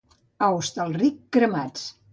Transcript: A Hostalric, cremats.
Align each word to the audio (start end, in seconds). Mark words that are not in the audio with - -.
A 0.47 0.49
Hostalric, 0.55 1.23
cremats. 1.39 1.89